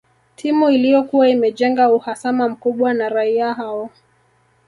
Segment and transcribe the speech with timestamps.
[0.35, 3.89] Timu Iliyokuwa imejenga uhasama mkubwa na raia hao